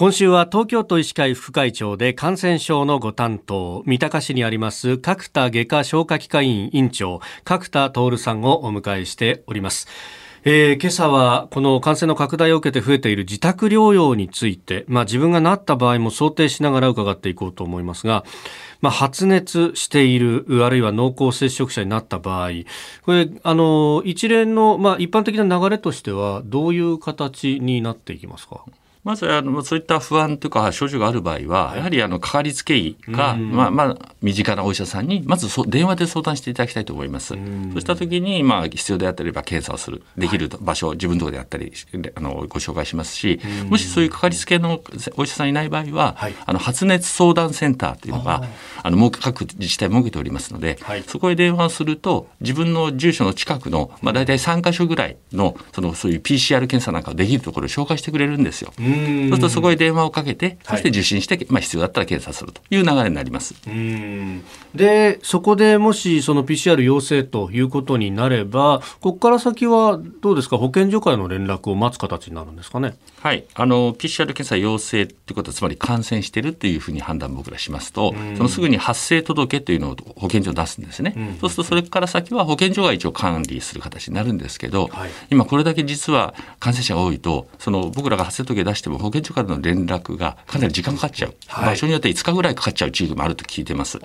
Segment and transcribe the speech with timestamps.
[0.00, 9.88] 今週は東京都医師会副会長で感染症のご担当三鷹市にあります角田外科消化器科院院長角田徹さんをお迎えしております。
[10.44, 18.24] えー、今朝はこの感染の拡大を受けて増えている自宅療養について、まあ、自分がなった場合も想定しながら伺っていこうと思いますが、
[18.80, 22.52] まあ、発熱しているあるいは濃厚接触者になった場合
[23.02, 28.64] これあの一連の、まあ、一般的な流れとしてはどういう形になっていきますか？
[29.02, 37.28] まずあのそういった不安というか症状がある場合は、やはりあのかかりつけ医か、まあまあ、身近なお医者さんにまずそ電話で相談していただきたいと思います。
[37.28, 37.40] そ
[37.76, 41.72] うした時に、まあ、必要であったりば検査をするできる場所、自分のところであったり
[42.14, 44.82] あのご紹介しますしもしそういうかかりつけの
[45.16, 48.42] お医者さんいない場合は、はい、あの発熱相談センターというのが
[48.82, 58.72] あの各自治体設けておりますので、はい、そこへ電話をすると自分の住所の近くの、まあ、大体3か所ぐらいのそのそういう PCR 検査なんかをできるところを紹介してくれるんですよ。
[58.90, 63.54] そうするとそこへ電話をかけて、そして受診して、まあ、必要だったら検査するという流れになります。
[64.74, 72.94] で、そこでもしその PCR 陽性ということになれば、ここから先はどうですか、保健所からの連絡を待つ形になるんですかね？
[73.20, 81.36] はい、あの PCR 検査陽性ということは、つまり感染しているというふうに判断僕らしますと、そのすぐに発生届というのを保健所に出すんですね。
[81.40, 94.00] そうすると、それから先は保健所が一応管理する形になるんですけど、はい、今これだけ実は感染者が多いと、その僕らが発生届出しても保健所からの連絡がかなり時間かかっちゃう、はい、場所によって5日ぐらいかかっちゃう地域もあると聞いてます。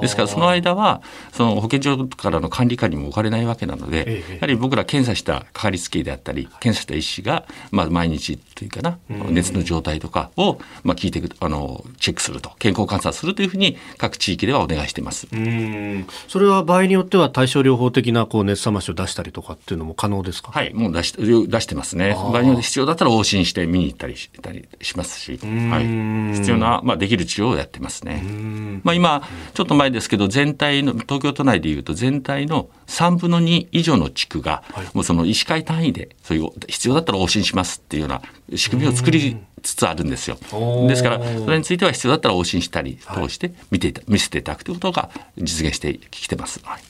[0.00, 8.98] ですからその間はその保健所からの管理下にも置かれないわけなので、ええ、やはり僕ら検査したかかりつけ医であったり検査した医師が、まあ、毎日というかな、
[9.30, 15.28] 熱の状態とかを、まあ、聞いていくあのチェックすると健康観察するというふうに各地域ではお願いしています。
[16.28, 20.52] それは場合によっては対症療法的なこう熱冷ましを出したりとかっていうのも可能ですか？
[20.52, 22.14] はいもう出し出してますね。
[22.14, 28.22] 場合によって必要だったら往診して見に行ったりしたりしますし、はい、必要な、まあ、できる治療をやってますね。
[28.82, 29.22] まあ、今
[29.54, 34.62] ちょっと前ですけど全体の東京都内でいうと全体の3分の2以上の地区が、
[34.94, 38.22] もうその医師会単位でそういう必要だったら往診しますっていうような
[38.56, 40.36] 仕組みを作りつつあるんですよ。
[40.88, 46.60] ですからそれについては必要だったら往診したり通して見ていた、見せていただくということが実現してきてます。
[46.64, 46.82] はい、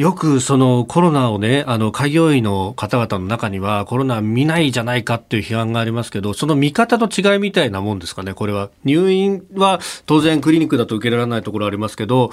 [0.00, 8.34] よくそのコロナをねあの開業医の方々の中にはコロナ見ないじゃないかっていう批判がありますけどその見方の違いみたいなもんですかね？
[8.34, 12.30] これは入院は当然クリニックだと受けられないところありますけど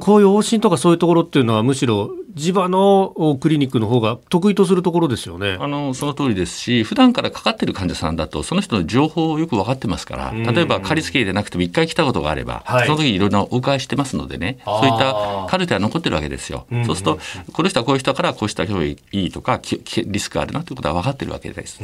[0.00, 5.56] こういう往診とかそういうところっていうのはむしろ地場のクリニックの方が得意とするところですよね。
[5.60, 16.66] あのその通りですし普段からかかってる患者さんだとその人の情報をよく分かってますから例えばかりつけ医でなくても1回来たことがあれば、はい、その時いろいろなお伺いしてますのでねそういったカルテは残ってるわけですよ。
[16.86, 17.18] そうすると
[17.52, 19.60] この人はこういう人からこうした方がいいとか
[20.06, 21.80] リスクあるなということは分かってるわけです。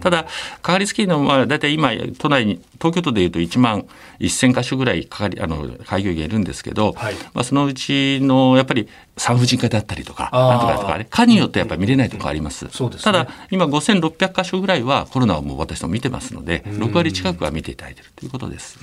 [0.00, 0.24] ただ
[0.62, 3.86] かかりつけ医のまあ大体今都内に東京都でいうと1万
[4.20, 12.66] 1000箇所ぐらいかかりあの開業医がいるんですけど、はい、まあ、そのうちのやっぱり産婦人科だったりとかなんとかとかね科によってやっぱり見れないところあります。
[12.66, 12.90] うん。
[12.90, 18.78] ね、ただ今5600箇所ぐらいはコロナをもう私も見てますので6割近くは見ていただいているということです。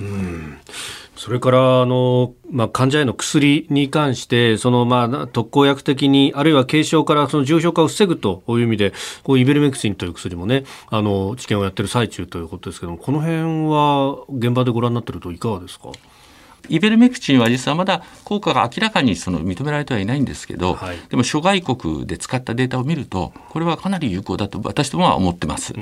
[1.16, 8.92] それからあの、まあ、患者への薬に関してその、まあ、特効薬的にあるいは軽症からその重症化を防ぐという意味で
[9.22, 13.36] こうイベルメクチンという薬もねあの治験をやっている最中ということですけどもこの辺
[13.68, 15.90] は現場でご覧になっているといかがですか？
[16.72, 25.74] イベルメクチンは実はまだ効果が明らかにその認められてはいないんですけど、はい、でも諸外国で使ったデータを見るとこれはかなり有効だと私どもは思ってます。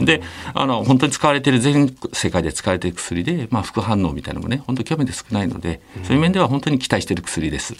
[0.00, 0.20] で
[0.52, 7.74] あの本当に使われている全世界で使われている薬で、まあ、副反応みたいなのもね本当極めて少ないのでそういう面では本当に期待している薬です。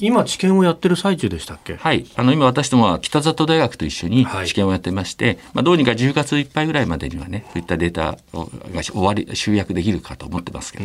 [0.00, 1.76] 今治験をやってる最中でしたっけ？
[1.76, 2.06] はい。
[2.16, 8.18] あの今私どもは北里大学と一緒に治験をやってまして、はい、まあ、どうにか10月いっぱいぐらいまでにはねそういったデータ
[8.74, 10.84] が終わり集約できるかと思ってますけど。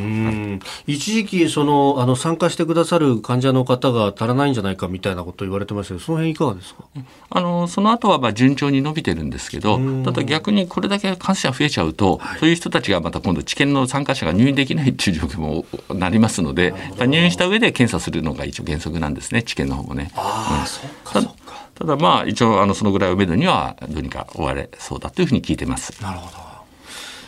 [0.85, 6.83] 一時期そのあの参加してくださる患者の方が足らないんじゃないかみたいなことを言われてましたけどその辺いかがですか？
[7.29, 20.12] あのその後はまあ順調に伸びてるんですけどただ逆にこれだけ感染者増えちゃうと、はい、そういう人たちがまた今度治験の参加者が入院できないっていう状況もなりますので入院した上で検査するのが一応原則なんですね治験の方もね。
[20.15, 21.53] あうん、そっかそっか。
[21.75, 26.01] ただまあ一応あのそのぐらいをめどにはどうにか終われそうだというふうに聞いてます。
[26.03, 26.52] なるほど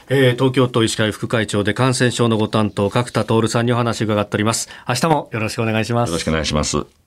[0.09, 4.69] えー、東京都医師会副会長で感染症のご担当角田徹さんにお話伺っております。
[4.87, 6.09] 明日もよろしくお願いします。
[6.09, 7.04] よろしくお願いします。